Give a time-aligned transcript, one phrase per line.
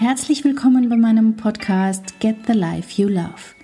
[0.00, 3.56] Herzlich willkommen bei meinem Podcast Get the Life You Love.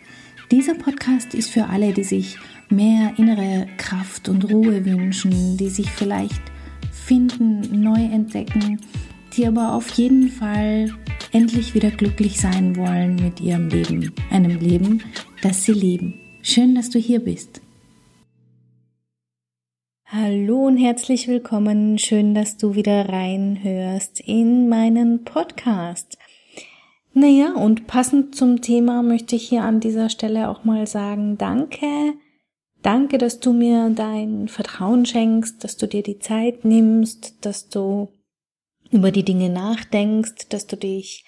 [0.50, 2.38] Dieser Podcast ist für alle, die sich
[2.68, 6.42] mehr innere Kraft und Ruhe wünschen, die sich vielleicht
[6.90, 8.80] finden, neu entdecken,
[9.36, 10.92] die aber auf jeden Fall
[11.30, 15.04] endlich wieder glücklich sein wollen mit ihrem Leben, einem Leben,
[15.40, 16.14] das sie lieben.
[16.42, 17.60] Schön, dass du hier bist.
[20.06, 21.96] Hallo und herzlich willkommen.
[21.98, 26.18] Schön, dass du wieder reinhörst in meinen Podcast.
[27.16, 32.14] Naja, und passend zum Thema möchte ich hier an dieser Stelle auch mal sagen, danke.
[32.82, 38.08] Danke, dass du mir dein Vertrauen schenkst, dass du dir die Zeit nimmst, dass du
[38.90, 41.24] über die Dinge nachdenkst, dass du dich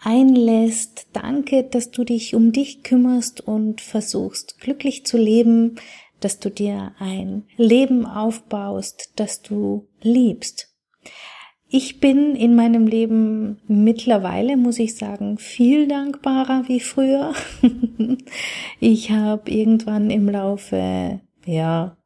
[0.00, 1.08] einlässt.
[1.12, 5.76] Danke, dass du dich um dich kümmerst und versuchst glücklich zu leben,
[6.20, 10.74] dass du dir ein Leben aufbaust, das du liebst.
[11.68, 17.32] Ich bin in meinem Leben mittlerweile, muss ich sagen, viel dankbarer wie früher.
[18.80, 21.96] ich habe irgendwann im Laufe, ja,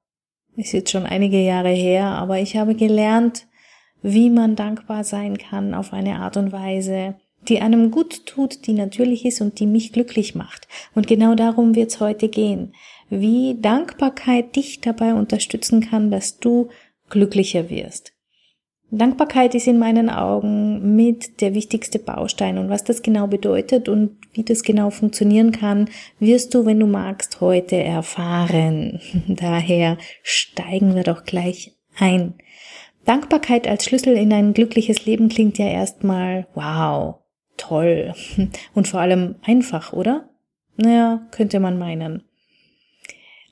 [0.56, 3.46] ist jetzt schon einige Jahre her, aber ich habe gelernt,
[4.02, 7.16] wie man dankbar sein kann auf eine Art und Weise,
[7.48, 10.66] die einem gut tut, die natürlich ist und die mich glücklich macht.
[10.94, 12.72] Und genau darum wird es heute gehen
[13.10, 16.68] wie Dankbarkeit dich dabei unterstützen kann, dass du
[17.08, 18.12] glücklicher wirst.
[18.90, 24.16] Dankbarkeit ist in meinen Augen mit der wichtigste Baustein und was das genau bedeutet und
[24.32, 29.00] wie das genau funktionieren kann, wirst du, wenn du magst, heute erfahren.
[29.28, 32.34] Daher steigen wir doch gleich ein.
[33.04, 37.16] Dankbarkeit als Schlüssel in ein glückliches Leben klingt ja erstmal wow,
[37.58, 38.14] toll
[38.74, 40.30] und vor allem einfach, oder?
[40.76, 42.22] Naja, könnte man meinen.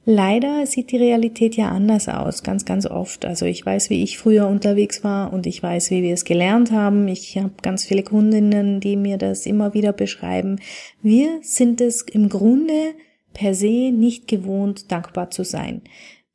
[0.08, 3.24] Leider sieht die Realität ja anders aus, ganz, ganz oft.
[3.24, 6.70] Also ich weiß, wie ich früher unterwegs war und ich weiß, wie wir es gelernt
[6.70, 7.08] haben.
[7.08, 10.60] Ich habe ganz viele Kundinnen, die mir das immer wieder beschreiben.
[11.02, 12.94] Wir sind es im Grunde
[13.34, 15.82] per se nicht gewohnt, dankbar zu sein.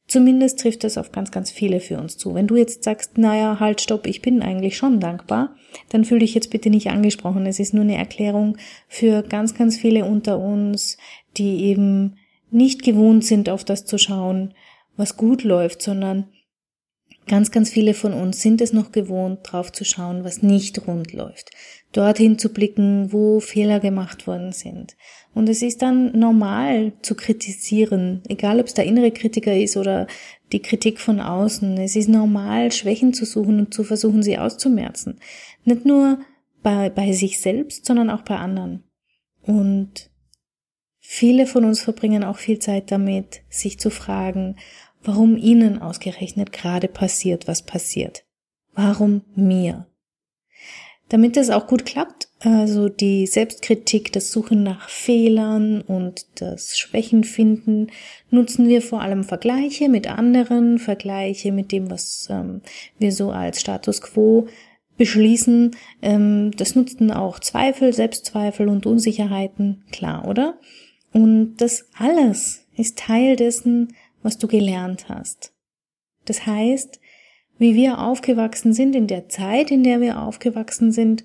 [0.05, 2.35] Zumindest trifft das auf ganz, ganz viele für uns zu.
[2.35, 5.55] Wenn du jetzt sagst, naja, halt, stopp, ich bin eigentlich schon dankbar,
[5.87, 7.45] dann fühl dich jetzt bitte nicht angesprochen.
[7.45, 8.57] Es ist nur eine Erklärung
[8.89, 10.97] für ganz, ganz viele unter uns,
[11.37, 12.17] die eben
[12.51, 14.53] nicht gewohnt sind, auf das zu schauen,
[14.97, 16.27] was gut läuft, sondern
[17.27, 21.13] ganz, ganz viele von uns sind es noch gewohnt, drauf zu schauen, was nicht rund
[21.13, 21.51] läuft.
[21.93, 24.95] Dorthin zu blicken, wo Fehler gemacht worden sind.
[25.33, 30.07] Und es ist dann normal zu kritisieren, egal ob es der innere Kritiker ist oder
[30.51, 31.77] die Kritik von außen.
[31.77, 35.19] Es ist normal, Schwächen zu suchen und zu versuchen, sie auszumerzen.
[35.63, 36.19] Nicht nur
[36.63, 38.83] bei, bei sich selbst, sondern auch bei anderen.
[39.43, 40.10] Und
[41.13, 44.55] Viele von uns verbringen auch viel Zeit damit, sich zu fragen,
[45.03, 48.23] warum ihnen ausgerechnet gerade passiert, was passiert.
[48.75, 49.87] Warum mir?
[51.09, 57.25] Damit es auch gut klappt, also die Selbstkritik, das Suchen nach Fehlern und das Schwächen
[57.25, 57.87] finden,
[58.29, 62.61] nutzen wir vor allem Vergleiche mit anderen, Vergleiche mit dem, was ähm,
[62.99, 64.47] wir so als Status quo
[64.95, 65.75] beschließen.
[66.01, 70.57] Ähm, das nutzen auch Zweifel, Selbstzweifel und Unsicherheiten, klar, oder?
[71.13, 75.53] Und das alles ist Teil dessen, was du gelernt hast.
[76.25, 76.99] Das heißt,
[77.57, 81.23] wie wir aufgewachsen sind, in der Zeit, in der wir aufgewachsen sind,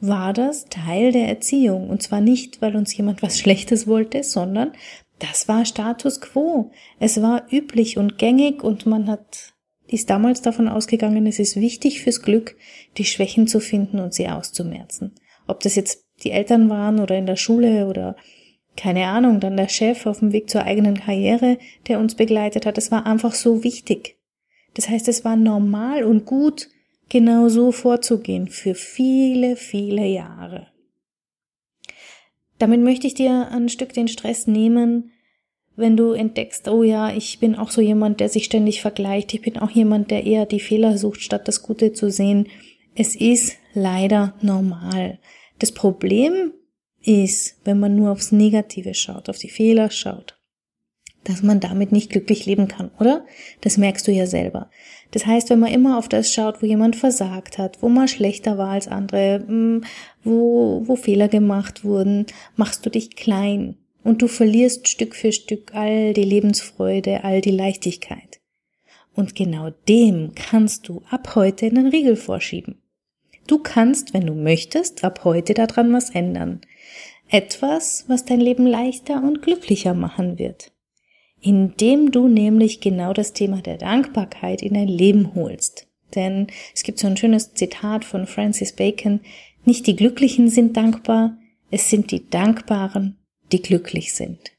[0.00, 1.88] war das Teil der Erziehung.
[1.90, 4.72] Und zwar nicht, weil uns jemand was Schlechtes wollte, sondern
[5.18, 6.70] das war Status quo.
[6.98, 9.54] Es war üblich und gängig und man hat,
[9.86, 12.56] ist damals davon ausgegangen, es ist wichtig fürs Glück,
[12.98, 15.14] die Schwächen zu finden und sie auszumerzen.
[15.46, 18.16] Ob das jetzt die Eltern waren oder in der Schule oder
[18.76, 22.78] keine Ahnung, dann der Chef auf dem Weg zur eigenen Karriere, der uns begleitet hat.
[22.78, 24.16] Es war einfach so wichtig.
[24.74, 26.68] Das heißt, es war normal und gut,
[27.08, 30.68] genau so vorzugehen für viele, viele Jahre.
[32.58, 35.12] Damit möchte ich dir ein Stück den Stress nehmen,
[35.76, 39.34] wenn du entdeckst, oh ja, ich bin auch so jemand, der sich ständig vergleicht.
[39.34, 42.48] Ich bin auch jemand, der eher die Fehler sucht, statt das Gute zu sehen.
[42.94, 45.18] Es ist leider normal.
[45.58, 46.52] Das Problem
[47.06, 50.38] ist, wenn man nur aufs Negative schaut, auf die Fehler schaut,
[51.24, 53.24] dass man damit nicht glücklich leben kann, oder?
[53.60, 54.70] Das merkst du ja selber.
[55.10, 58.58] Das heißt, wenn man immer auf das schaut, wo jemand versagt hat, wo man schlechter
[58.58, 59.84] war als andere, hm,
[60.24, 62.26] wo, wo Fehler gemacht wurden,
[62.56, 67.50] machst du dich klein und du verlierst Stück für Stück all die Lebensfreude, all die
[67.50, 68.40] Leichtigkeit.
[69.14, 72.82] Und genau dem kannst du ab heute einen Riegel vorschieben.
[73.46, 76.60] Du kannst, wenn du möchtest, ab heute daran was ändern.
[77.28, 80.72] Etwas, was dein Leben leichter und glücklicher machen wird.
[81.40, 85.88] Indem du nämlich genau das Thema der Dankbarkeit in dein Leben holst.
[86.14, 89.20] Denn es gibt so ein schönes Zitat von Francis Bacon,
[89.64, 91.36] Nicht die Glücklichen sind dankbar,
[91.70, 93.18] es sind die Dankbaren,
[93.50, 94.52] die glücklich sind.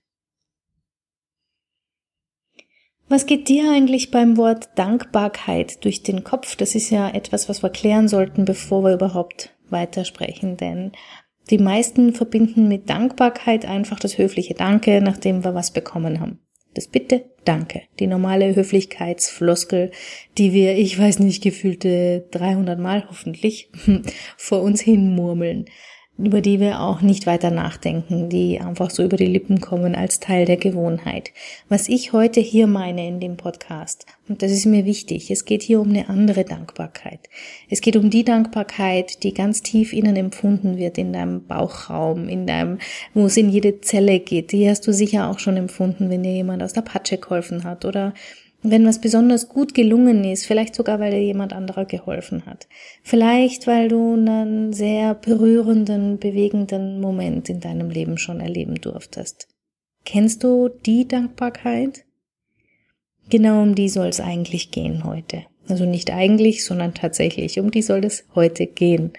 [3.09, 6.57] Was geht dir eigentlich beim Wort Dankbarkeit durch den Kopf?
[6.57, 10.91] Das ist ja etwas, was wir klären sollten, bevor wir überhaupt weitersprechen, denn
[11.49, 16.39] die meisten verbinden mit Dankbarkeit einfach das höfliche Danke, nachdem wir was bekommen haben.
[16.73, 17.83] Das Bitte, Danke.
[17.99, 19.91] Die normale Höflichkeitsfloskel,
[20.37, 23.71] die wir, ich weiß nicht, gefühlte 300 Mal hoffentlich
[24.37, 25.65] vor uns hin murmeln
[26.17, 30.19] über die wir auch nicht weiter nachdenken, die einfach so über die Lippen kommen als
[30.19, 31.31] Teil der Gewohnheit.
[31.69, 35.61] Was ich heute hier meine in dem Podcast, und das ist mir wichtig, es geht
[35.61, 37.19] hier um eine andere Dankbarkeit.
[37.69, 42.47] Es geht um die Dankbarkeit, die ganz tief innen empfunden wird, in deinem Bauchraum, in
[42.47, 42.79] deinem,
[43.13, 44.51] wo es in jede Zelle geht.
[44.51, 47.85] Die hast du sicher auch schon empfunden, wenn dir jemand aus der Patsche geholfen hat
[47.85, 48.13] oder
[48.63, 52.67] wenn was besonders gut gelungen ist, vielleicht sogar, weil dir jemand anderer geholfen hat.
[53.03, 59.47] Vielleicht, weil du einen sehr berührenden, bewegenden Moment in deinem Leben schon erleben durftest.
[60.05, 62.05] Kennst du die Dankbarkeit?
[63.29, 65.43] Genau um die soll es eigentlich gehen heute.
[65.67, 67.59] Also nicht eigentlich, sondern tatsächlich.
[67.59, 69.11] Um die soll es heute gehen.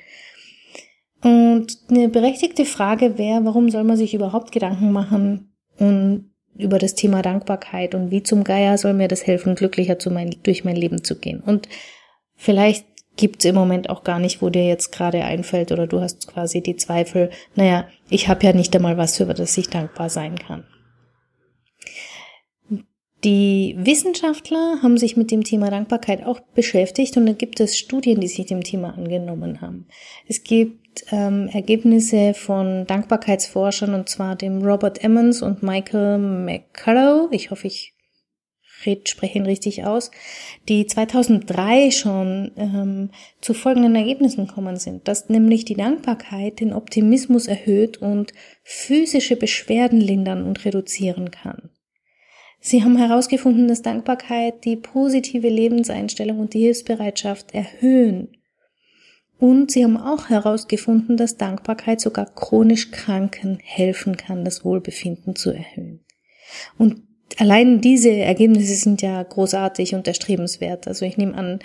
[1.23, 6.95] Und eine berechtigte Frage wäre, warum soll man sich überhaupt Gedanken machen und über das
[6.95, 10.77] Thema Dankbarkeit und wie zum Geier soll mir das helfen, glücklicher zu mein, durch mein
[10.77, 11.41] Leben zu gehen.
[11.41, 11.69] Und
[12.35, 12.87] vielleicht
[13.17, 16.63] gibt's im Moment auch gar nicht, wo dir jetzt gerade einfällt oder du hast quasi
[16.63, 20.65] die Zweifel, naja, ich habe ja nicht einmal was, über das ich dankbar sein kann.
[23.25, 28.21] Die Wissenschaftler haben sich mit dem Thema Dankbarkeit auch beschäftigt und da gibt es Studien,
[28.21, 29.89] die sich dem Thema angenommen haben.
[30.29, 37.33] Es gibt ähm, Ergebnisse von Dankbarkeitsforschern und zwar dem Robert Emmons und Michael McCullough.
[37.33, 37.95] Ich hoffe, ich
[38.87, 40.11] red, spreche ihn richtig aus,
[40.69, 43.11] die 2003 schon ähm,
[43.41, 50.01] zu folgenden Ergebnissen gekommen sind, dass nämlich die Dankbarkeit den Optimismus erhöht und physische Beschwerden
[50.01, 51.71] lindern und reduzieren kann.
[52.61, 58.38] Sie haben herausgefunden, dass Dankbarkeit die positive Lebenseinstellung und die Hilfsbereitschaft erhöhen.
[59.39, 65.51] Und sie haben auch herausgefunden, dass Dankbarkeit sogar chronisch Kranken helfen kann, das Wohlbefinden zu
[65.51, 66.05] erhöhen.
[66.77, 67.03] Und
[67.37, 70.89] allein diese Ergebnisse sind ja großartig und erstrebenswert.
[70.89, 71.61] Also ich nehme an,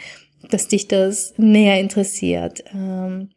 [0.50, 2.64] dass dich das näher interessiert.
[2.74, 3.32] Ähm,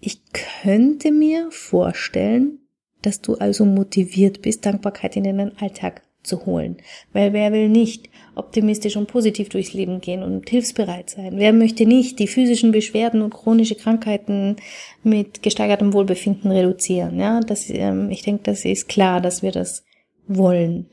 [0.00, 2.60] ich könnte mir vorstellen,
[3.02, 6.76] dass du also motiviert bist, Dankbarkeit in deinen Alltag zu holen.
[7.12, 11.34] Weil wer will nicht optimistisch und positiv durchs Leben gehen und hilfsbereit sein?
[11.36, 14.56] Wer möchte nicht die physischen Beschwerden und chronische Krankheiten
[15.02, 17.18] mit gesteigertem Wohlbefinden reduzieren?
[17.18, 19.84] Ja, das, ähm, ich denke, das ist klar, dass wir das
[20.26, 20.86] wollen.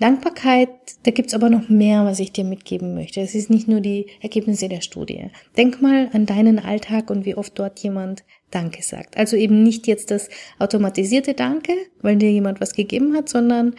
[0.00, 0.70] Dankbarkeit,
[1.04, 3.20] da gibt's aber noch mehr, was ich dir mitgeben möchte.
[3.20, 5.30] Es ist nicht nur die Ergebnisse der Studie.
[5.56, 8.24] Denk mal an deinen Alltag und wie oft dort jemand
[8.54, 9.16] Danke sagt.
[9.16, 10.28] Also eben nicht jetzt das
[10.58, 13.74] automatisierte Danke, weil dir jemand was gegeben hat, sondern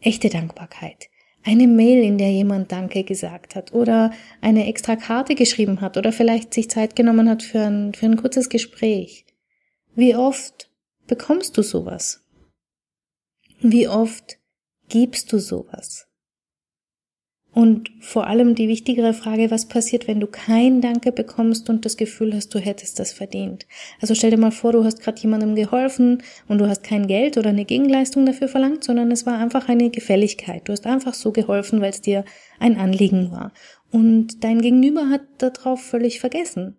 [0.00, 1.08] echte Dankbarkeit.
[1.44, 6.12] Eine Mail, in der jemand Danke gesagt hat oder eine extra Karte geschrieben hat oder
[6.12, 9.24] vielleicht sich Zeit genommen hat für ein, für ein kurzes Gespräch.
[9.94, 10.70] Wie oft
[11.06, 12.24] bekommst du sowas?
[13.60, 14.38] Wie oft
[14.88, 16.07] Gibst du sowas?
[17.58, 21.96] Und vor allem die wichtigere Frage, was passiert, wenn du kein Danke bekommst und das
[21.96, 23.66] Gefühl hast, du hättest das verdient?
[24.00, 27.36] Also stell dir mal vor, du hast gerade jemandem geholfen und du hast kein Geld
[27.36, 30.68] oder eine Gegenleistung dafür verlangt, sondern es war einfach eine Gefälligkeit.
[30.68, 32.24] Du hast einfach so geholfen, weil es dir
[32.60, 33.52] ein Anliegen war.
[33.90, 36.76] Und dein Gegenüber hat darauf völlig vergessen.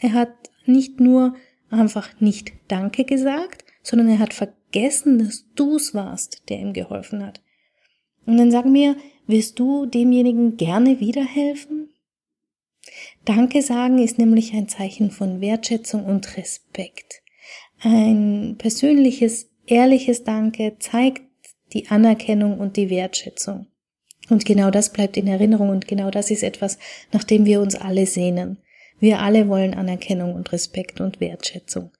[0.00, 0.34] Er hat
[0.66, 1.34] nicht nur
[1.70, 7.40] einfach nicht Danke gesagt, sondern er hat vergessen, dass du's warst, der ihm geholfen hat.
[8.26, 8.96] Und dann sag mir,
[9.26, 11.90] wirst du demjenigen gerne wiederhelfen?
[13.24, 17.22] Danke sagen ist nämlich ein Zeichen von Wertschätzung und Respekt.
[17.80, 21.22] Ein persönliches, ehrliches Danke zeigt
[21.72, 23.66] die Anerkennung und die Wertschätzung.
[24.28, 26.78] Und genau das bleibt in Erinnerung und genau das ist etwas,
[27.12, 28.58] nach dem wir uns alle sehnen.
[28.98, 31.90] Wir alle wollen Anerkennung und Respekt und Wertschätzung.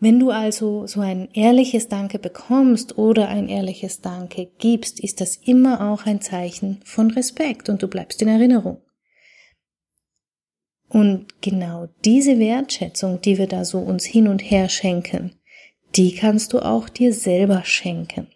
[0.00, 5.36] Wenn du also so ein ehrliches Danke bekommst oder ein ehrliches Danke gibst, ist das
[5.36, 8.80] immer auch ein Zeichen von Respekt und du bleibst in Erinnerung.
[10.88, 15.32] Und genau diese Wertschätzung, die wir da so uns hin und her schenken,
[15.96, 18.28] die kannst du auch dir selber schenken.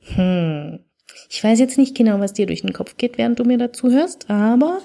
[0.00, 0.80] Hm.
[1.28, 3.90] Ich weiß jetzt nicht genau, was dir durch den Kopf geht, während du mir dazu
[3.90, 4.80] hörst, aber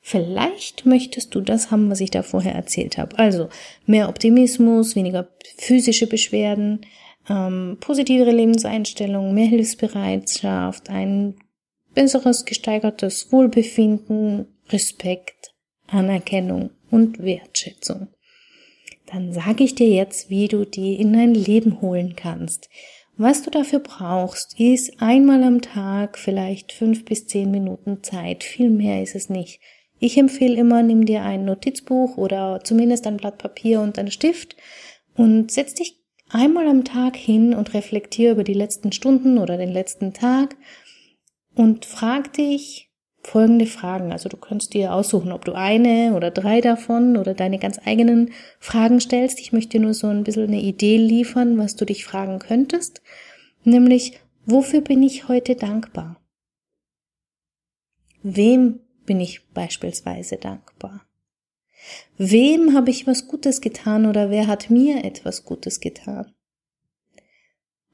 [0.00, 3.18] Vielleicht möchtest du das haben, was ich da vorher erzählt habe.
[3.18, 3.48] Also
[3.86, 6.80] mehr Optimismus, weniger physische Beschwerden,
[7.28, 11.34] ähm, positivere Lebenseinstellung, mehr Hilfsbereitschaft, ein
[11.94, 15.54] besseres gesteigertes Wohlbefinden, Respekt,
[15.86, 18.08] Anerkennung und Wertschätzung.
[19.10, 22.68] dann sage ich dir jetzt, wie du die in dein Leben holen kannst.
[23.16, 28.44] Was du dafür brauchst, ist einmal am Tag vielleicht fünf bis zehn Minuten Zeit.
[28.44, 29.60] Viel mehr ist es nicht.
[30.00, 34.56] Ich empfehle immer, nimm dir ein Notizbuch oder zumindest ein Blatt Papier und einen Stift
[35.16, 36.00] und setz dich
[36.30, 40.56] einmal am Tag hin und reflektier über die letzten Stunden oder den letzten Tag
[41.54, 42.88] und frag dich,
[43.22, 44.12] folgende Fragen.
[44.12, 48.30] Also du kannst dir aussuchen, ob du eine oder drei davon oder deine ganz eigenen
[48.60, 49.40] Fragen stellst.
[49.40, 53.02] Ich möchte nur so ein bisschen eine Idee liefern, was du dich fragen könntest.
[53.64, 56.20] Nämlich, wofür bin ich heute dankbar?
[58.22, 61.00] Wem bin ich beispielsweise dankbar?
[62.18, 66.34] Wem habe ich was Gutes getan oder wer hat mir etwas Gutes getan?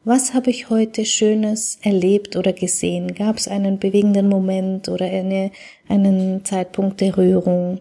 [0.02, 3.14] Was habe ich heute Schönes erlebt oder gesehen?
[3.14, 5.52] Gab es einen bewegenden Moment oder eine,
[5.88, 7.80] einen Zeitpunkt der Rührung?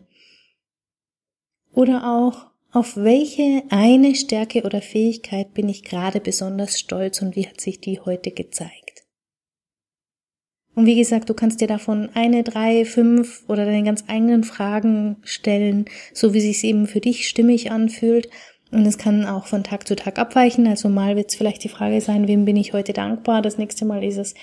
[1.73, 7.47] Oder auch, auf welche eine Stärke oder Fähigkeit bin ich gerade besonders stolz und wie
[7.47, 8.82] hat sich die heute gezeigt?
[10.75, 15.17] Und wie gesagt, du kannst dir davon eine, drei, fünf oder deine ganz eigenen Fragen
[15.23, 18.29] stellen, so wie sich eben für dich stimmig anfühlt.
[18.71, 20.65] Und es kann auch von Tag zu Tag abweichen.
[20.65, 23.43] Also mal wird es vielleicht die Frage sein, wem bin ich heute dankbar?
[23.43, 24.33] Das nächste Mal ist es,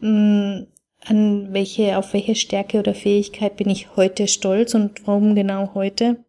[0.00, 0.66] mh, mm,
[1.04, 6.24] an welche, auf welche Stärke oder Fähigkeit bin ich heute stolz und warum genau heute?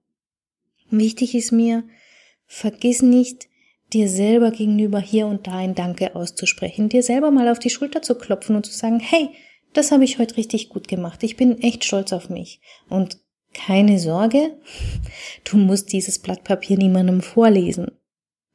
[0.91, 1.83] Wichtig ist mir,
[2.45, 3.47] vergiss nicht,
[3.93, 8.01] dir selber gegenüber hier und da ein Danke auszusprechen, dir selber mal auf die Schulter
[8.01, 9.29] zu klopfen und zu sagen, hey,
[9.73, 11.23] das habe ich heute richtig gut gemacht.
[11.23, 12.61] Ich bin echt stolz auf mich.
[12.89, 13.17] Und
[13.53, 14.57] keine Sorge,
[15.43, 17.91] du musst dieses Blatt Papier niemandem vorlesen.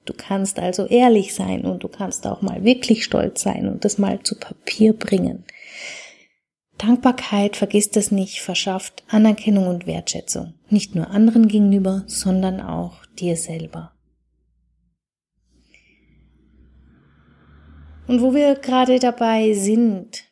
[0.04, 3.98] Du kannst also ehrlich sein und du kannst auch mal wirklich stolz sein und das
[3.98, 5.44] mal zu Papier bringen.
[6.76, 10.54] Dankbarkeit, vergiss das nicht, verschafft Anerkennung und Wertschätzung.
[10.68, 13.92] Nicht nur anderen gegenüber, sondern auch dir selber.
[18.06, 20.24] Und wo wir gerade dabei sind,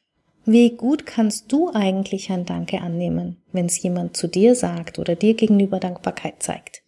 [0.45, 5.15] wie gut kannst du eigentlich ein Danke annehmen, wenn es jemand zu dir sagt oder
[5.15, 6.83] dir gegenüber Dankbarkeit zeigt?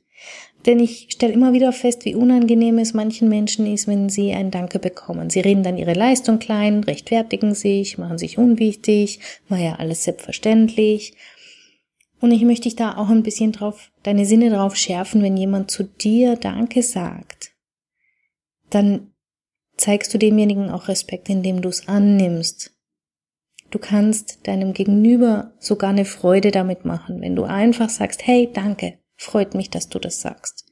[0.67, 4.51] Denn ich stelle immer wieder fest, wie unangenehm es manchen Menschen ist, wenn sie ein
[4.51, 5.29] Danke bekommen.
[5.29, 11.15] Sie reden dann ihre Leistung klein, rechtfertigen sich, machen sich unwichtig, war ja alles selbstverständlich.
[12.21, 15.71] Und ich möchte dich da auch ein bisschen drauf, deine Sinne drauf schärfen, wenn jemand
[15.71, 17.51] zu dir Danke sagt,
[18.71, 19.13] dann
[19.83, 22.73] zeigst du demjenigen auch Respekt, indem du es annimmst
[23.73, 28.99] Du kannst deinem Gegenüber sogar eine Freude damit machen, wenn du einfach sagst, hey, danke,
[29.17, 30.67] freut mich, dass du das sagst.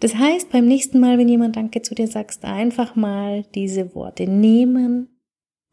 [0.00, 4.26] Das heißt, beim nächsten Mal, wenn jemand Danke zu dir sagst, einfach mal diese Worte
[4.26, 5.20] nehmen,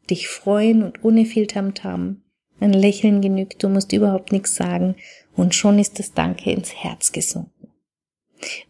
[0.08, 2.22] dich freuen und ohne viel Tamtam.
[2.60, 4.94] Ein Lächeln genügt, du musst überhaupt nichts sagen
[5.34, 7.57] und schon ist das Danke ins Herz gesunken.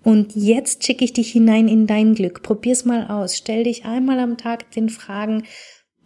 [0.02, 2.42] Und jetzt schicke ich dich hinein in dein Glück.
[2.42, 3.36] Probier's mal aus.
[3.36, 5.44] Stell dich einmal am Tag den Fragen,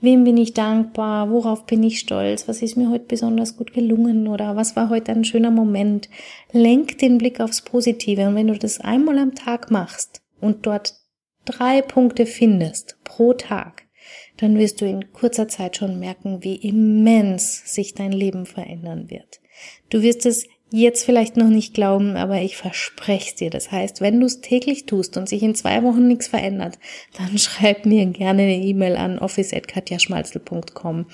[0.02, 1.31] Wem bin ich dankbar?
[1.31, 2.49] Worauf bin ich stolz?
[2.49, 4.26] Was ist mir heute besonders gut gelungen?
[4.26, 6.09] Oder was war heute ein schöner Moment?
[6.50, 8.26] Lenk den Blick aufs Positive.
[8.26, 10.95] Und wenn du das einmal am Tag machst und dort
[11.45, 13.85] drei Punkte findest pro Tag,
[14.38, 19.40] dann wirst du in kurzer Zeit schon merken, wie immens sich dein Leben verändern wird.
[19.88, 23.50] Du wirst es jetzt vielleicht noch nicht glauben, aber ich verspreche dir.
[23.50, 26.79] Das heißt, wenn du es täglich tust und sich in zwei Wochen nichts verändert,
[27.17, 31.07] dann schreib mir gerne eine E-Mail an office.katjaschmalzel.com.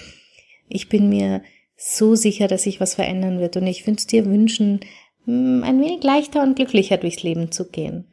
[0.69, 1.43] Ich bin mir
[1.77, 4.81] so sicher, dass sich was verändern wird und ich wünsche dir wünschen,
[5.25, 8.11] hm, ein wenig leichter und glücklicher durchs Leben zu gehen.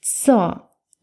[0.00, 0.54] So,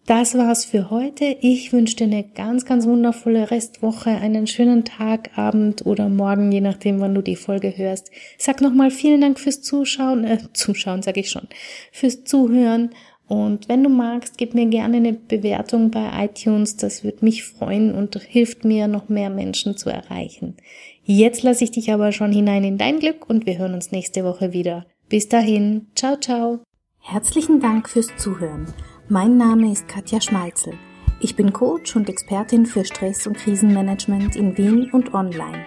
[0.09, 1.37] das war's für heute.
[1.39, 6.61] Ich wünsche dir eine ganz, ganz wundervolle Restwoche, einen schönen Tag, Abend oder Morgen, je
[6.61, 8.09] nachdem, wann du die Folge hörst.
[8.39, 11.47] Sag nochmal vielen Dank fürs Zuschauen, äh, Zuschauen sage ich schon,
[11.91, 12.89] fürs Zuhören.
[13.27, 16.75] Und wenn du magst, gib mir gerne eine Bewertung bei iTunes.
[16.77, 20.57] Das würde mich freuen und hilft mir, noch mehr Menschen zu erreichen.
[21.03, 24.23] Jetzt lasse ich dich aber schon hinein in dein Glück und wir hören uns nächste
[24.23, 24.87] Woche wieder.
[25.07, 26.61] Bis dahin, ciao, ciao.
[26.97, 28.73] Herzlichen Dank fürs Zuhören.
[29.11, 30.75] Mein Name ist Katja Schmalzel.
[31.19, 35.65] Ich bin Coach und Expertin für Stress- und Krisenmanagement in Wien und online.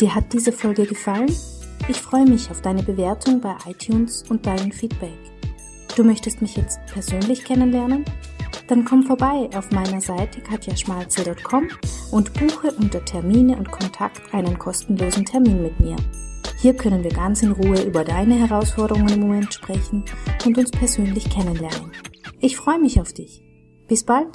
[0.00, 1.32] Dir hat diese Folge gefallen?
[1.86, 5.16] Ich freue mich auf deine Bewertung bei iTunes und dein Feedback.
[5.94, 8.04] Du möchtest mich jetzt persönlich kennenlernen?
[8.66, 11.68] Dann komm vorbei auf meiner Seite katjaschmalzel.com
[12.10, 15.94] und buche unter Termine und Kontakt einen kostenlosen Termin mit mir.
[16.58, 20.02] Hier können wir ganz in Ruhe über deine Herausforderungen im Moment sprechen
[20.44, 21.92] und uns persönlich kennenlernen.
[22.44, 23.42] Ich freue mich auf dich.
[23.88, 24.28] Bis bald.